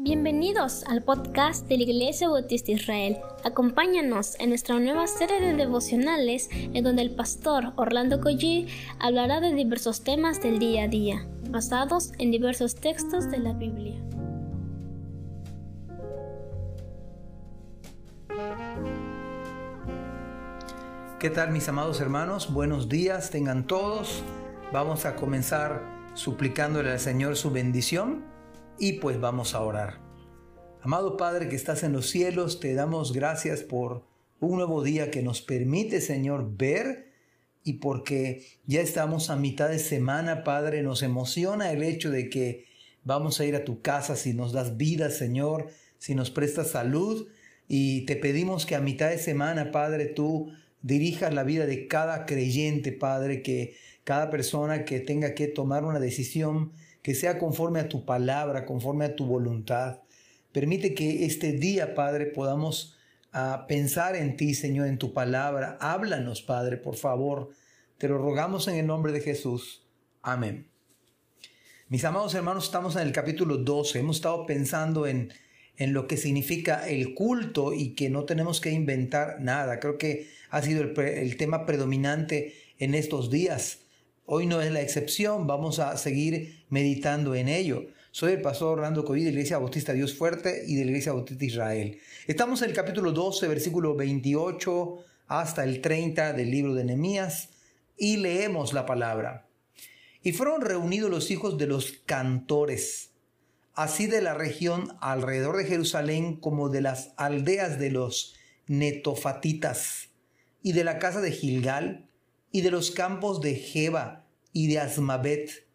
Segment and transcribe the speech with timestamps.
[0.00, 3.18] Bienvenidos al podcast de la Iglesia Bautista Israel.
[3.42, 8.68] Acompáñanos en nuestra nueva serie de devocionales en donde el pastor Orlando Collie
[9.00, 14.00] hablará de diversos temas del día a día, basados en diversos textos de la Biblia.
[21.18, 22.52] ¿Qué tal mis amados hermanos?
[22.52, 24.22] Buenos días, tengan todos.
[24.72, 25.82] Vamos a comenzar
[26.14, 28.37] suplicándole al Señor su bendición
[28.78, 30.00] y pues vamos a orar.
[30.82, 34.04] Amado Padre que estás en los cielos, te damos gracias por
[34.40, 37.12] un nuevo día que nos permite, Señor, ver
[37.64, 42.66] y porque ya estamos a mitad de semana, Padre, nos emociona el hecho de que
[43.02, 47.28] vamos a ir a tu casa si nos das vida, Señor, si nos prestas salud
[47.66, 50.52] y te pedimos que a mitad de semana, Padre, tú
[50.82, 55.98] dirijas la vida de cada creyente, Padre, que cada persona que tenga que tomar una
[55.98, 56.72] decisión
[57.02, 60.00] que sea conforme a tu palabra, conforme a tu voluntad.
[60.52, 62.96] Permite que este día, Padre, podamos
[63.32, 65.78] ah, pensar en ti, Señor, en tu palabra.
[65.80, 67.50] Háblanos, Padre, por favor.
[67.98, 69.86] Te lo rogamos en el nombre de Jesús.
[70.22, 70.68] Amén.
[71.88, 74.00] Mis amados hermanos, estamos en el capítulo 12.
[74.00, 75.32] Hemos estado pensando en,
[75.76, 79.80] en lo que significa el culto y que no tenemos que inventar nada.
[79.80, 83.80] Creo que ha sido el, el tema predominante en estos días.
[84.30, 87.86] Hoy no es la excepción, vamos a seguir meditando en ello.
[88.10, 91.14] Soy el pastor Orlando Covid de la Iglesia Bautista Dios Fuerte y de la Iglesia
[91.14, 91.98] Bautista Israel.
[92.26, 97.48] Estamos en el capítulo 12, versículo 28 hasta el 30 del libro de Nehemías
[97.96, 99.48] y leemos la palabra.
[100.22, 103.12] Y fueron reunidos los hijos de los cantores,
[103.72, 108.34] así de la región alrededor de Jerusalén como de las aldeas de los
[108.66, 110.10] netofatitas
[110.62, 112.07] y de la casa de Gilgal
[112.50, 115.66] y de los campos de Jeba y de Asmabet,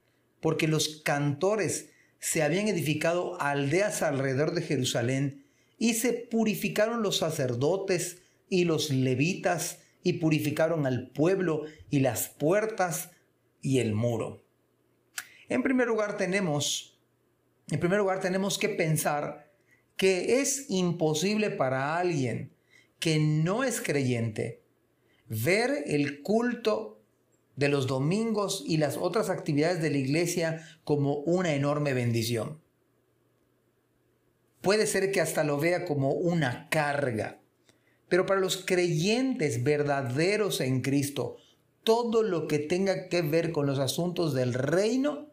[0.42, 5.46] porque los cantores se habían edificado aldeas alrededor de Jerusalén,
[5.78, 13.12] y se purificaron los sacerdotes y los levitas, y purificaron al pueblo y las puertas
[13.62, 14.44] y el muro.
[15.50, 17.00] En primer lugar tenemos,
[17.70, 19.52] en primer lugar tenemos que pensar
[19.96, 22.54] que es imposible para alguien
[23.00, 24.63] que no es creyente
[25.28, 27.00] ver el culto
[27.56, 32.62] de los domingos y las otras actividades de la iglesia como una enorme bendición.
[34.62, 37.40] Puede ser que hasta lo vea como una carga,
[38.08, 41.38] pero para los creyentes verdaderos en Cristo,
[41.84, 45.28] todo lo que tenga que ver con los asuntos del reino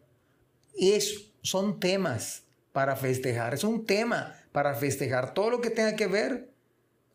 [0.77, 6.07] es, son temas para festejar, es un tema para festejar, todo lo que tenga que
[6.07, 6.51] ver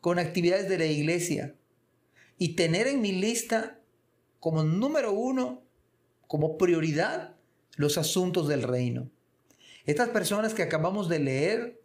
[0.01, 1.55] con actividades de la iglesia,
[2.37, 3.79] y tener en mi lista
[4.39, 5.63] como número uno,
[6.27, 7.35] como prioridad,
[7.75, 9.09] los asuntos del reino.
[9.85, 11.81] Estas personas que acabamos de leer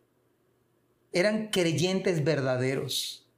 [1.12, 3.28] eran creyentes verdaderos.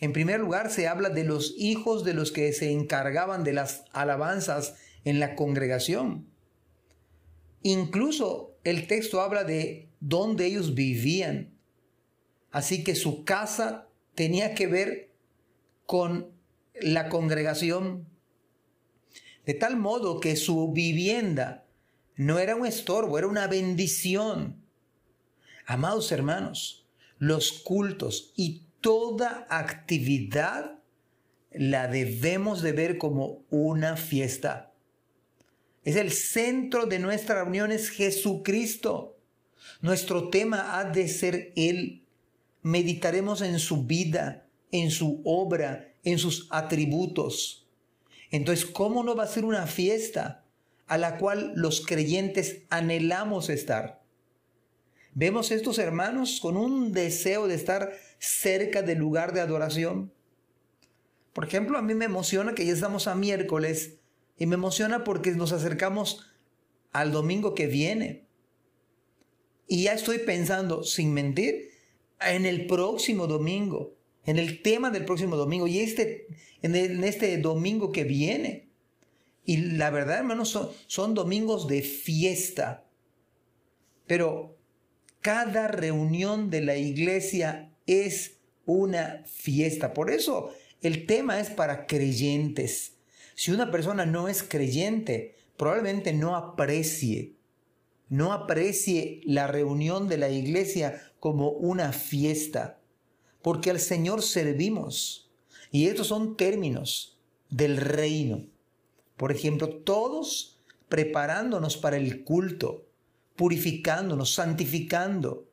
[0.00, 3.84] En primer lugar, se habla de los hijos de los que se encargaban de las
[3.92, 6.28] alabanzas en la congregación.
[7.62, 11.58] Incluso el texto habla de dónde ellos vivían.
[12.50, 15.10] Así que su casa tenía que ver
[15.86, 16.37] con
[16.82, 18.06] la congregación,
[19.46, 21.64] de tal modo que su vivienda
[22.16, 24.62] no era un estorbo, era una bendición.
[25.66, 26.86] Amados hermanos,
[27.18, 30.78] los cultos y toda actividad
[31.52, 34.72] la debemos de ver como una fiesta.
[35.84, 39.16] Es el centro de nuestra reunión, es Jesucristo.
[39.80, 42.04] Nuestro tema ha de ser Él.
[42.62, 47.68] Meditaremos en su vida, en su obra, en sus atributos.
[48.30, 50.44] Entonces, ¿cómo no va a ser una fiesta
[50.86, 54.02] a la cual los creyentes anhelamos estar?
[55.14, 60.12] Vemos estos hermanos con un deseo de estar cerca del lugar de adoración.
[61.32, 63.98] Por ejemplo, a mí me emociona que ya estamos a miércoles
[64.38, 66.30] y me emociona porque nos acercamos
[66.92, 68.26] al domingo que viene.
[69.66, 71.70] Y ya estoy pensando, sin mentir,
[72.20, 73.97] en el próximo domingo
[74.28, 76.26] en el tema del próximo domingo y este,
[76.60, 78.68] en, este domingo que viene.
[79.46, 82.84] Y la verdad, hermanos, son, son domingos de fiesta.
[84.06, 84.58] Pero
[85.22, 88.36] cada reunión de la iglesia es
[88.66, 89.94] una fiesta.
[89.94, 90.50] Por eso
[90.82, 92.98] el tema es para creyentes.
[93.34, 97.32] Si una persona no es creyente, probablemente no aprecie,
[98.10, 102.78] no aprecie la reunión de la iglesia como una fiesta
[103.42, 105.30] porque al Señor servimos.
[105.70, 107.18] Y estos son términos
[107.50, 108.46] del reino.
[109.16, 112.86] Por ejemplo, todos preparándonos para el culto,
[113.36, 115.48] purificándonos, santificando.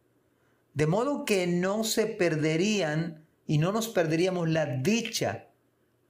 [0.73, 5.49] De modo que no se perderían y no nos perderíamos la dicha,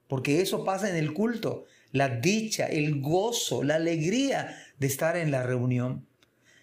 [0.07, 5.31] porque eso pasa en el culto, la dicha, el gozo, la alegría de estar en
[5.31, 6.07] la reunión.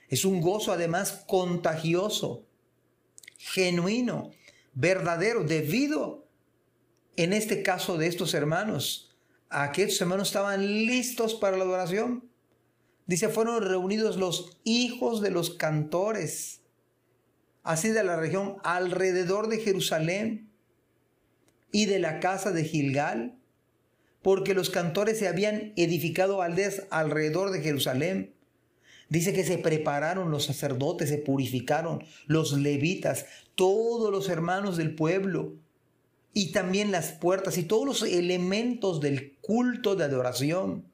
[0.09, 2.47] Es un gozo además contagioso,
[3.39, 4.31] genuino,
[4.75, 6.27] verdadero, debido,
[7.17, 9.17] en este caso de estos hermanos,
[9.51, 12.29] a que estos hermanos estaban listos para la adoración.
[13.07, 16.63] Dice, fueron reunidos los hijos de los cantores,
[17.63, 20.51] así de la región alrededor de Jerusalén
[21.71, 23.39] y de la casa de Gilgal,
[24.23, 28.35] porque los cantores se habían edificado aldeas alrededor de Jerusalén.
[29.13, 33.27] Dice que se prepararon los sacerdotes, se purificaron los levitas,
[33.57, 35.53] todos los hermanos del pueblo,
[36.33, 40.87] y también las puertas y todos los elementos del culto de adoración.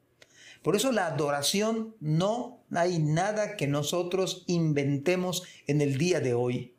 [0.61, 6.75] Por eso la adoración no hay nada que nosotros inventemos en el día de hoy.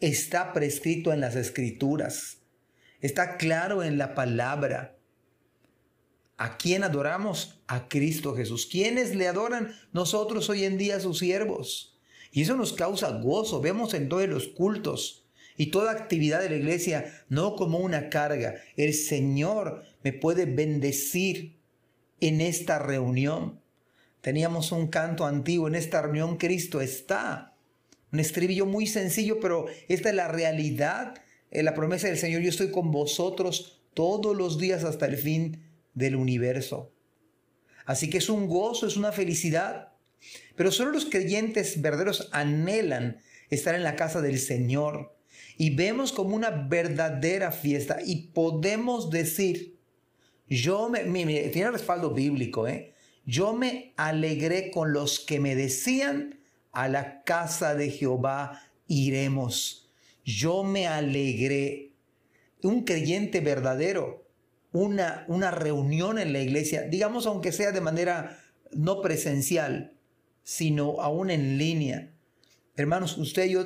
[0.00, 2.38] Está prescrito en las escrituras.
[3.00, 4.96] Está claro en la palabra.
[6.42, 7.62] ¿A quién adoramos?
[7.68, 8.66] A Cristo Jesús.
[8.66, 9.76] ¿Quiénes le adoran?
[9.92, 12.00] Nosotros hoy en día sus siervos.
[12.32, 13.60] Y eso nos causa gozo.
[13.60, 15.24] Vemos en todos los cultos
[15.56, 18.56] y toda actividad de la iglesia no como una carga.
[18.76, 21.60] El Señor me puede bendecir
[22.20, 23.60] en esta reunión.
[24.20, 27.54] Teníamos un canto antiguo, en esta reunión Cristo está.
[28.10, 31.14] Un estribillo muy sencillo, pero esta es la realidad,
[31.52, 32.42] eh, la promesa del Señor.
[32.42, 36.92] Yo estoy con vosotros todos los días hasta el fin del universo.
[37.84, 39.92] Así que es un gozo, es una felicidad.
[40.56, 45.16] Pero solo los creyentes verdaderos anhelan estar en la casa del Señor.
[45.58, 47.98] Y vemos como una verdadera fiesta.
[48.04, 49.78] Y podemos decir,
[50.48, 51.00] yo me,
[51.50, 52.94] tiene respaldo bíblico, ¿eh?
[53.24, 56.40] Yo me alegré con los que me decían,
[56.72, 59.90] a la casa de Jehová iremos.
[60.24, 61.92] Yo me alegré.
[62.62, 64.21] Un creyente verdadero,
[64.72, 68.38] una, una reunión en la iglesia, digamos aunque sea de manera
[68.72, 69.96] no presencial,
[70.42, 72.12] sino aún en línea.
[72.76, 73.64] Hermanos, usted y yo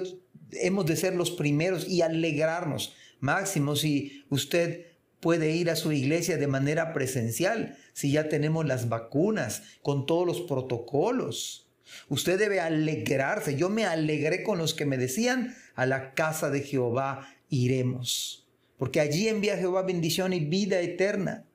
[0.52, 2.94] hemos de ser los primeros y alegrarnos.
[3.20, 4.86] Máximo, si usted
[5.20, 10.26] puede ir a su iglesia de manera presencial si ya tenemos las vacunas con todos
[10.26, 11.70] los protocolos.
[12.08, 13.56] Usted debe alegrarse.
[13.56, 18.45] Yo me alegré con los que me decían, a la casa de Jehová iremos.
[18.78, 21.46] Porque allí envía Jehová bendición y vida eterna.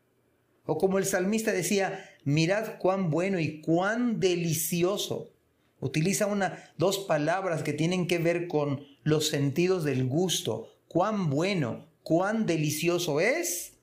[0.65, 5.31] O como el salmista decía, mirad cuán bueno y cuán delicioso.
[5.79, 10.67] Utiliza una, dos palabras que tienen que ver con los sentidos del gusto.
[10.87, 13.73] Cuán bueno, cuán delicioso es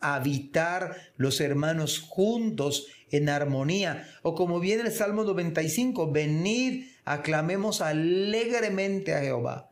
[0.00, 4.08] habitar los hermanos juntos en armonía.
[4.22, 9.70] O como viene el Salmo 95, venid, aclamemos alegremente a Jehová.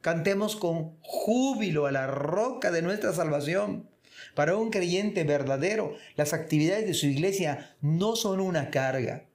[0.00, 3.86] Cantemos con júbilo a la roca de nuestra salvación.
[4.34, 9.26] Para un creyente verdadero, las actividades de su iglesia no son una carga.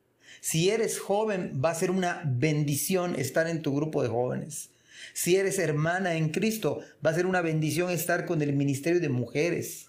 [0.41, 4.69] Si eres joven, va a ser una bendición estar en tu grupo de jóvenes.
[5.13, 9.09] Si eres hermana en Cristo, va a ser una bendición estar con el ministerio de
[9.09, 9.87] mujeres.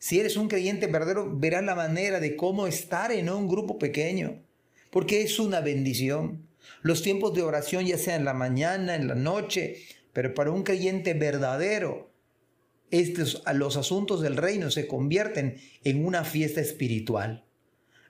[0.00, 4.42] Si eres un creyente verdadero, verás la manera de cómo estar en un grupo pequeño,
[4.90, 6.48] porque es una bendición.
[6.82, 9.76] Los tiempos de oración, ya sea en la mañana, en la noche,
[10.12, 12.10] pero para un creyente verdadero,
[12.90, 17.44] estos, los asuntos del reino se convierten en una fiesta espiritual.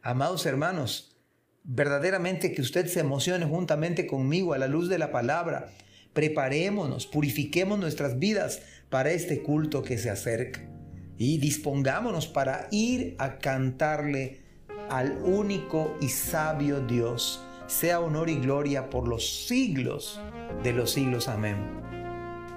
[0.02, 1.16] Amados hermanos,
[1.64, 5.70] verdaderamente que usted se emocione juntamente conmigo a la luz de la palabra
[6.12, 10.60] preparémonos, purifiquemos nuestras vidas para este culto que se acerca
[11.16, 14.40] y dispongámonos para ir a cantarle
[14.88, 17.44] al único y sabio Dios.
[17.66, 20.20] Sea honor y gloria por los siglos
[20.64, 21.28] de los siglos.
[21.28, 21.89] Amén.